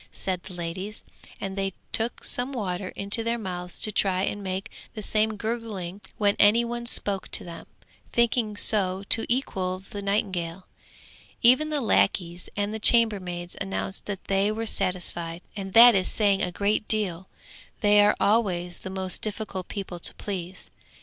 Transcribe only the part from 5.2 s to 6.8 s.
gurgling when any